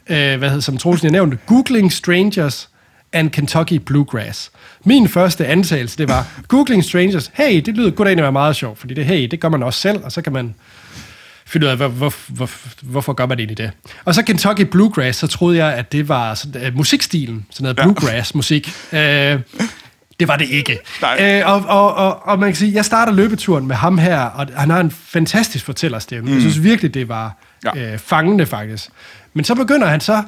[0.07, 2.69] øh, hvad hedder, som Troels lige nævnte, Googling Strangers
[3.13, 4.51] and Kentucky Bluegrass.
[4.83, 8.79] Min første antagelse, det var, Googling Strangers, hey, det lyder godt egentlig være meget sjovt,
[8.79, 10.55] fordi det, hey, det gør man også selv, og så kan man
[11.47, 12.49] finde ud af, hvor, hvor, hvor,
[12.81, 13.71] hvorfor gør man egentlig det.
[14.05, 17.77] Og så Kentucky Bluegrass, så troede jeg, at det var sådan, uh, musikstilen, sådan noget
[17.77, 18.71] bluegrass-musik.
[18.91, 18.97] Uh,
[20.19, 20.79] det var det ikke.
[21.01, 21.39] Nej.
[21.41, 24.47] Øh, og, og, og, og man kan sige, jeg starter løbeturen med ham her, og
[24.55, 26.29] han har en fantastisk fortællerstemme.
[26.29, 26.33] Mm.
[26.33, 27.37] Jeg synes virkelig, det var
[27.75, 27.93] Ja.
[27.93, 28.89] øh, fangende faktisk.
[29.33, 30.23] Men så begynder han så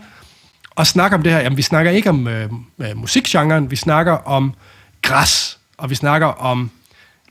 [0.77, 1.39] at snakke om det her.
[1.39, 2.49] Jamen, vi snakker ikke om øh,
[2.81, 4.53] øh, musikgenren, vi snakker om
[5.01, 6.71] græs, og vi snakker om...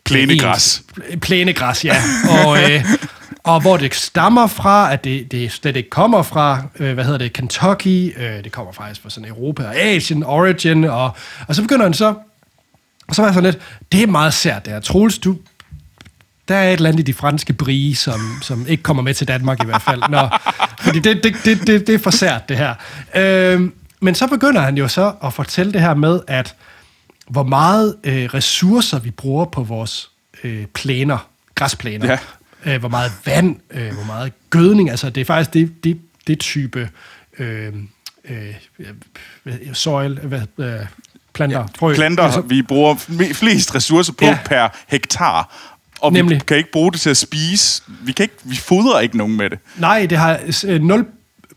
[0.05, 0.83] Plænegræs.
[1.20, 1.96] Plænegræs, ja.
[2.46, 2.85] og, øh,
[3.49, 7.19] og hvor det stammer fra, at det, det slet ikke kommer fra, øh, hvad hedder
[7.19, 11.11] det, Kentucky, øh, det kommer faktisk fra sådan Europa og Asien, Origin, og,
[11.49, 12.15] og så begynder han så,
[13.09, 14.81] og så var jeg sådan lidt, det er meget sært det her.
[14.81, 15.37] Troels, du,
[16.49, 19.29] der er et eller andet i de franske brie, som, som ikke kommer med til
[19.29, 20.03] Danmark i hvert fald.
[20.09, 20.29] Nå,
[20.81, 22.75] fordi det, det, det, det, det er for sært, det her.
[23.15, 26.55] Øh, men så begynder han jo så at fortælle det her med, at
[27.29, 30.11] hvor meget øh, ressourcer vi bruger på vores
[30.45, 31.19] øh, planer,
[31.55, 32.07] græsplæner.
[32.07, 32.19] Ja.
[32.66, 34.90] Øh, hvor meget vand, øh, hvor meget gødning.
[34.90, 36.88] Altså, det er faktisk det, det, det type
[37.38, 37.73] øh,
[38.29, 38.55] øh,
[39.73, 40.81] soil, hvad, øh,
[41.35, 41.94] planter, frø.
[41.94, 42.94] planter, Altså, vi bruger
[43.35, 44.31] flest ressourcer på Ja.
[44.31, 44.38] ja.
[44.44, 45.55] per hektar.
[46.01, 46.35] Og Nemlig.
[46.37, 47.83] vi kan ikke bruge det til at spise.
[48.03, 49.59] Vi, kan ikke, vi fodrer ikke nogen med det.
[49.77, 51.07] Nej, det har øh, nul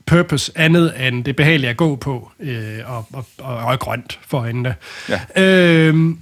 [0.06, 4.38] purpose andet end det behagelige at gå på øh, og, og, og, og grønt for
[4.40, 4.76] øjnene.
[5.10, 5.44] Ja.
[5.44, 6.20] Øhm,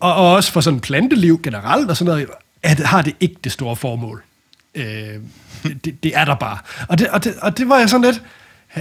[0.00, 2.28] og, og også for sådan planteliv generelt og sådan noget,
[2.66, 4.22] at, har det ikke det store formål.
[4.74, 4.84] Øh,
[5.84, 6.58] det, det er der bare.
[6.88, 8.22] Og det, og, det, og det var jeg sådan lidt,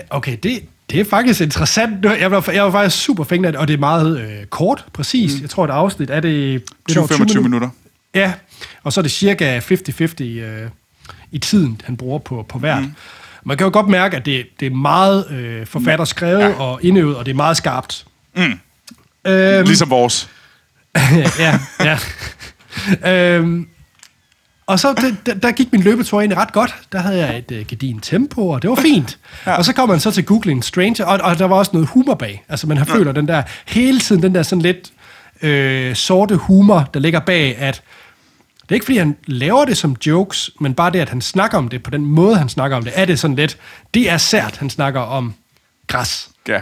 [0.10, 2.06] okay, det, det er faktisk interessant.
[2.06, 4.86] Jeg var, jeg var faktisk super fængende af det, og det er meget øh, kort,
[4.94, 5.36] præcis.
[5.36, 5.42] Mm.
[5.42, 6.64] Jeg tror, et afsnit er det...
[6.88, 7.70] lidt over 20-25 minutter.
[8.14, 8.34] Ja,
[8.84, 10.70] og så er det cirka 50-50 øh,
[11.32, 12.82] i tiden, han bruger på, på hvert.
[12.82, 12.94] Mm.
[13.44, 16.54] Man kan jo godt mærke, at det, det er meget øh, forfatterskrevet ja.
[16.54, 18.06] og indøvet, og det er meget skarpt.
[18.36, 18.44] Mm.
[19.26, 20.30] Øhm, Ligesom vores.
[21.40, 22.00] ja, ja.
[23.36, 23.68] øhm,
[24.68, 26.76] og så det, der, der gik min løbetur egentlig ret godt.
[26.92, 29.20] Der havde jeg et øh, gedin tempo, og det var fint.
[29.46, 29.56] Ja.
[29.58, 32.14] Og så kom man så til Googling Stranger, og, og der var også noget humor
[32.14, 32.44] bag.
[32.50, 34.92] Altså man har føler den der, hele tiden den der sådan lidt
[35.42, 37.82] øh, sorte humor, der ligger bag, at
[38.62, 41.58] det er ikke fordi, han laver det som jokes, men bare det, at han snakker
[41.58, 43.58] om det på den måde, han snakker om det, er det sådan lidt,
[43.94, 45.34] det er sært, han snakker om
[45.88, 46.30] græs.
[46.48, 46.62] Ja.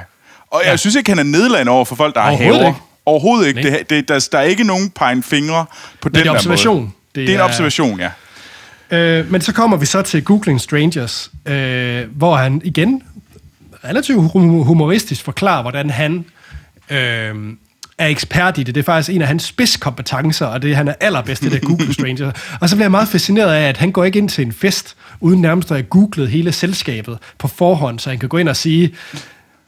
[0.51, 2.67] Og jeg synes ikke, han er nedladende over for folk, der har haver.
[2.67, 2.79] ikke.
[3.05, 3.61] Overhovedet ikke.
[3.61, 3.77] Nej.
[3.77, 5.65] Det, det, der, der er ikke nogen pegen fingre
[6.01, 6.81] på den det er der observation.
[6.81, 6.91] Måde.
[7.15, 8.09] Det Det, er en er- observation, ja.
[8.97, 13.03] Øh, men så kommer vi så til Googling Strangers, øh, hvor han igen
[13.85, 16.25] relativt hum- humoristisk forklarer, hvordan han
[16.89, 16.97] øh,
[17.97, 18.75] er ekspert i det.
[18.75, 21.67] Det er faktisk en af hans spidskompetencer, og det han er allerbedst i det er
[21.67, 22.33] Google Strangers.
[22.61, 24.95] Og så bliver jeg meget fascineret af, at han går ikke ind til en fest,
[25.19, 28.55] uden nærmest at have googlet hele selskabet på forhånd, så han kan gå ind og
[28.55, 28.93] sige,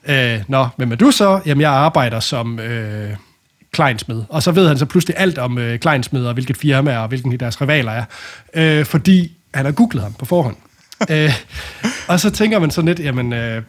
[0.08, 1.40] øh, Nå, hvem er du så?
[1.46, 3.10] Jamen, jeg arbejder som øh,
[3.76, 4.24] kleinsmed.
[4.30, 7.40] Og så ved han så pludselig alt om øh, kleinsmed, og hvilket firma og hvilken
[7.40, 8.04] deres rivaler er.
[8.54, 10.56] Øh, fordi han har googlet ham på forhånd.
[11.12, 11.34] øh,
[12.08, 13.64] og så tænker man sådan lidt, jamen, øh,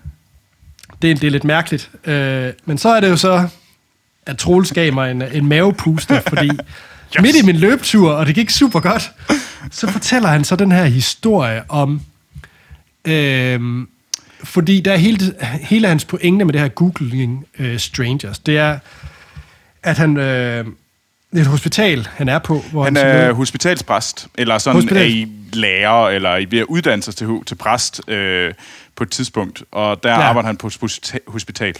[1.02, 1.90] det, er, det er lidt mærkeligt.
[2.04, 3.48] Øh, men så er det jo så,
[4.26, 7.22] at Troels gav mig en, en mavepuster, fordi yes.
[7.22, 9.12] midt i min løbetur, og det gik super godt,
[9.70, 12.00] så fortæller han så den her historie om,
[13.04, 13.60] øh,
[14.44, 18.78] fordi der er hele, hele hans pointe med det her googling øh, strangers, det er,
[19.86, 20.16] at han...
[20.16, 20.64] Øh,
[21.32, 22.64] det er et hospital, han er på.
[22.72, 24.96] Hvor Han så er møder- hospitalspræst, eller sådan Hospital.
[25.02, 28.54] er i lærer, eller i ved at uddanne sig til, til præst øh,
[28.96, 29.62] på et tidspunkt.
[29.72, 30.20] Og der Ja.
[30.20, 31.74] arbejder han på et hospital.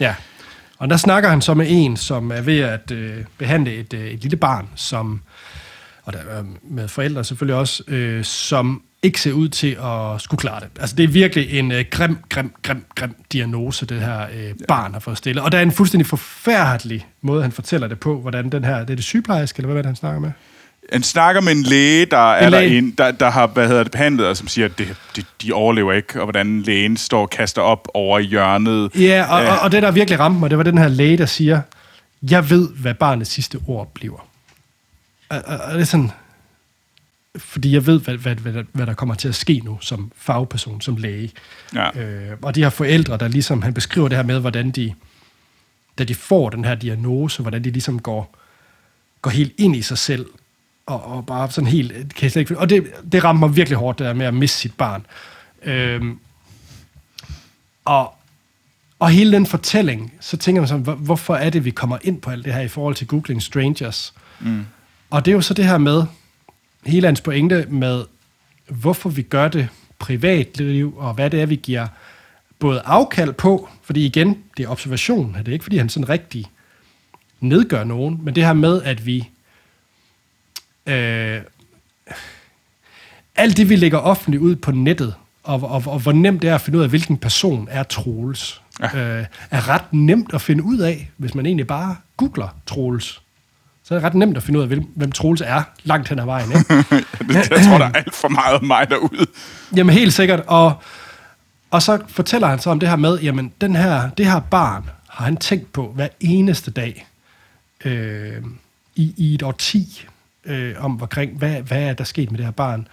[0.00, 0.14] Ja.
[0.78, 4.04] Og der snakker han så med en, som er ved at øh, behandle et, øh,
[4.06, 5.20] et lille barn, som,
[6.04, 10.38] og der, øh, med forældre selvfølgelig også, øh, som ikke ser ud til at skulle
[10.38, 10.68] klare det.
[10.80, 14.92] Altså, det er virkelig en øh, grim, grim, grim, grim diagnose, det her øh, barn
[14.92, 15.44] har fået stillet.
[15.44, 18.90] Og der er en fuldstændig forfærdelig måde, han fortæller det på, hvordan den her, det
[18.90, 20.30] er det sygeplejerske, eller hvad er det, han snakker med?
[20.92, 22.78] Han snakker med en læge, der er En der, læge.
[22.78, 25.52] en, der, der har hvad hedder det, behandlet, og som siger, at det, de, de
[25.52, 28.90] overlever ikke, og hvordan lægen står og kaster op over hjørnet.
[28.94, 31.26] Ja, og, og, og det, der virkelig ramte mig, det var den her læge, der
[31.26, 31.60] siger,
[32.30, 34.26] jeg ved, hvad barnets sidste ord bliver.
[35.28, 36.10] Og, og, og det er sådan,
[37.38, 40.80] fordi jeg ved, hvad, hvad, hvad, hvad der kommer til at ske nu som fagperson,
[40.80, 41.30] som læge.
[41.74, 42.00] Ja.
[42.00, 44.94] Øh, og de her forældre, der ligesom, han beskriver det her med, hvordan de,
[45.98, 48.36] da de får den her diagnose, hvordan de ligesom går,
[49.22, 50.26] går helt ind i sig selv,
[50.86, 53.98] og, og bare sådan helt, kan jeg ikke, og det, det rammer mig virkelig hårdt,
[53.98, 55.06] det der med at miste sit barn.
[55.62, 56.18] Øhm,
[57.84, 58.14] og,
[58.98, 62.20] og hele den fortælling, så tænker man sådan, hvor, hvorfor er det, vi kommer ind
[62.20, 64.14] på alt det her i forhold til Googling Strangers?
[64.40, 64.66] Mm.
[65.10, 66.04] Og det er jo så det her med,
[66.84, 68.04] hele hans pointe med,
[68.68, 69.68] hvorfor vi gør det
[69.98, 71.86] privatliv, og hvad det er, vi giver
[72.58, 76.46] både afkald på, fordi igen, det er observation, det er ikke, fordi han sådan rigtig
[77.40, 79.28] nedgør nogen, men det her med, at vi
[80.86, 81.40] øh,
[83.36, 86.54] alt det, vi lægger offentligt ud på nettet, og, og, og hvor nemt det er
[86.54, 89.18] at finde ud af, hvilken person er Troels, ja.
[89.18, 93.21] øh, er ret nemt at finde ud af, hvis man egentlig bare googler Troels.
[93.92, 96.24] Så er det ret nemt at finde ud af, hvem, Troels er, langt hen ad
[96.24, 96.48] vejen.
[96.52, 96.74] Ikke?
[97.54, 99.26] Jeg tror, der er alt for meget af mig derude.
[99.76, 100.40] Jamen helt sikkert.
[100.46, 100.82] Og,
[101.70, 104.90] og så fortæller han så om det her med, jamen den her, det her barn
[105.08, 107.06] har han tænkt på hver eneste dag
[107.84, 108.42] øh,
[108.96, 110.06] i, i et årti
[110.44, 112.88] øh, om omkring, hvad, hvad er der sket med det her barn.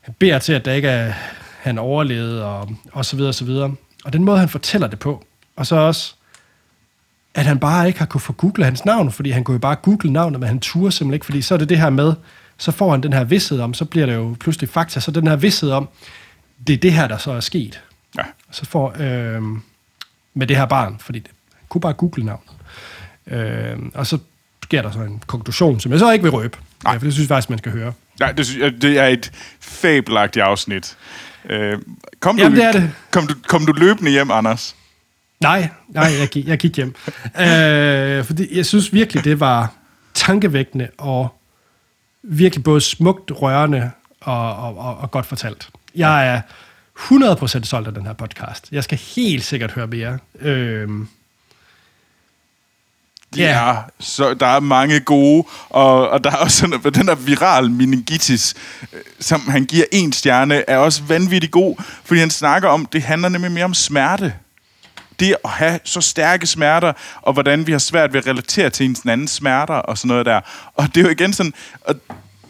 [0.00, 1.12] Han beder til, at der ikke er,
[1.60, 3.74] han overlevede, og, og så videre, og så videre.
[4.04, 5.24] Og den måde, han fortæller det på,
[5.56, 6.14] og så også,
[7.36, 9.76] at han bare ikke har kunne få googlet hans navn, fordi han kunne jo bare
[9.76, 12.14] google navnet, men han turde simpelthen ikke, fordi så er det det her med,
[12.58, 15.26] så får han den her vidsthed om, så bliver det jo pludselig fakta, så den
[15.26, 15.88] her vidsthed om,
[16.66, 17.82] det er det her, der så er sket.
[18.18, 18.22] Ja.
[18.50, 19.42] Så får, øh,
[20.34, 22.50] med det her barn, fordi det, han kunne bare google navnet.
[23.26, 24.18] Øh, og så
[24.62, 26.92] sker der så en konklusion, som jeg så ikke vil røbe, Nej.
[26.92, 27.92] ja, for det synes jeg faktisk, man skal høre.
[28.20, 30.96] Nej, det, synes det er et fabelagtigt afsnit.
[31.50, 31.78] Øh,
[32.20, 32.92] kom, Jamen, du, det er det.
[33.10, 34.76] Kom, du, kom du løbende hjem, Anders?
[35.40, 36.94] Nej, nej, jeg gik, jeg gik hjem.
[37.40, 39.72] øh, fordi jeg synes virkelig, det var
[40.14, 41.28] tankevækkende og
[42.22, 45.68] virkelig både smukt, rørende og, og, og, og godt fortalt.
[45.94, 46.40] Jeg er
[46.98, 48.68] 100% solgt af den her podcast.
[48.72, 50.18] Jeg skal helt sikkert høre mere.
[50.40, 50.88] Øh,
[53.36, 53.66] Ja.
[53.66, 57.70] Ja, så der er mange gode, og, og der er også sådan, den der viral
[57.70, 58.54] meningitis,
[58.92, 63.02] øh, som han giver en stjerne, er også vanvittig god, fordi han snakker om, det
[63.02, 64.34] handler nemlig mere om smerte.
[65.20, 68.86] Det at have så stærke smerter, og hvordan vi har svært ved at relatere til
[68.86, 70.40] ens andens smerter, og sådan noget der.
[70.74, 71.94] Og det er jo igen sådan, og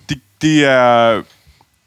[0.08, 1.22] det, det er...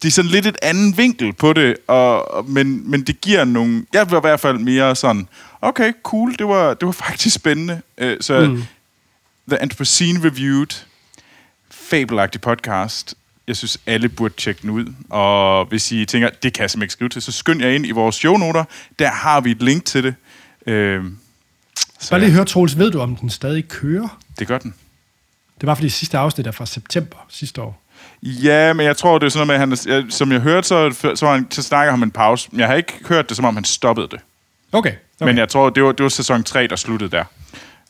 [0.02, 3.46] Det er sådan lidt et anden vinkel på det, og, og- men, men det giver
[3.46, 3.86] nogle...
[3.94, 5.28] Jeg var i hvert fald mere sådan,
[5.62, 7.82] okay, cool, det var, det var faktisk spændende.
[7.98, 8.64] Øh, så mm.
[9.48, 10.84] The Anthropocene Reviewed,
[11.72, 13.16] fabelagtig podcast.
[13.48, 14.86] Jeg synes, alle burde tjekke den ud.
[15.10, 17.86] Og hvis I tænker, det kan jeg simpelthen ikke skrive til, så skynd jer ind
[17.86, 18.64] i vores shownoter.
[19.00, 20.16] Der har vi et link til det.
[20.70, 21.04] Øh,
[22.00, 24.20] så bare lige høre, Troels, ved du, om den stadig kører?
[24.40, 24.74] det gør den.
[25.62, 27.82] Det var fordi sidste afsnit er fra september sidste år.
[28.24, 30.68] Ja, men jeg tror, det er sådan noget med, at han, jeg- som jeg hørte,
[30.68, 32.50] så, så, var han, så snakker han om en pause.
[32.52, 34.20] Men jeg har ikke hørt det, som om han stoppede det.
[34.72, 34.90] Okay.
[35.20, 35.26] Okay.
[35.30, 37.24] Men jeg tror, det var, det var sæson 3, der sluttede der.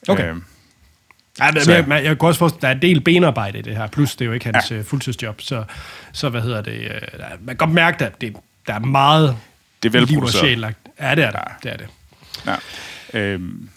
[0.07, 0.29] Okay.
[0.33, 0.35] Øh,
[1.39, 3.77] Ja, men, jeg, jeg, jeg kan også forstå, der er en del benarbejde i det
[3.77, 4.81] her, plus det er jo ikke hans ja.
[4.81, 5.63] fuldtidsjob, så,
[6.13, 8.35] så hvad hedder det, øh, der- man kan godt mærke, at det,
[8.67, 9.37] der er meget
[9.83, 10.61] Det er liv og sjæl.
[10.99, 11.39] Ja, det er det.
[11.63, 11.87] det, er det.
[12.45, 12.55] Ja.
[13.19, 13.69] Øhm.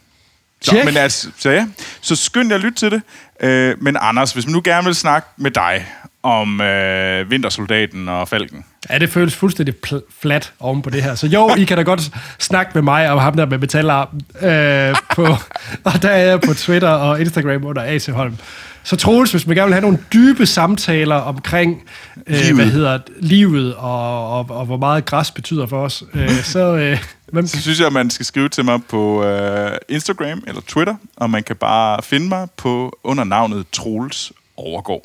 [0.63, 1.67] Så, men altså, så ja,
[2.01, 3.03] så skynd jer at lytte til det.
[3.41, 5.87] Øh, men Anders, hvis man nu gerne vil snakke med dig
[6.23, 8.65] om øh, Vintersoldaten og Falken.
[8.91, 11.15] Ja, det føles fuldstændig pl- flat oven på det her.
[11.15, 14.23] Så jo, I kan da godt snakke med mig om ham der med metalarmen.
[14.43, 15.27] Øh, på,
[15.93, 18.37] og der er jeg på Twitter og Instagram under AC Holm.
[18.85, 21.83] Så Troels, hvis man gerne vil have nogle dybe samtaler omkring
[22.27, 22.55] øh, Livet.
[22.55, 26.99] hvad hedder livet og, og, og, hvor meget græs betyder for os, øh, så øh,
[27.33, 30.95] hvem, Så synes jeg, at man skal skrive til mig på øh, Instagram eller Twitter,
[31.17, 35.03] og man kan bare finde mig på under navnet Troels Overgaard.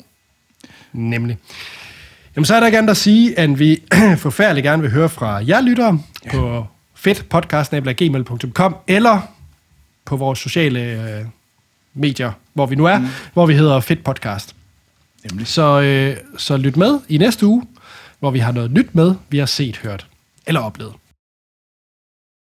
[0.92, 1.38] Nemlig.
[2.36, 3.82] Jamen, så er der ikke andet at sige, at vi
[4.18, 6.30] forfærdeligt gerne vil høre fra jer lyttere ja.
[6.30, 9.20] på fedtpodcast.gmail.com eller
[10.04, 11.24] på vores sociale øh,
[11.94, 13.06] medier, hvor vi nu er, mm.
[13.32, 14.54] hvor vi hedder Fedt Podcast.
[15.30, 15.46] Nemlig.
[15.46, 17.66] Så, øh, så lyt med i næste uge,
[18.18, 20.06] hvor vi har noget nyt med, vi har set, hørt
[20.46, 20.92] eller oplevet.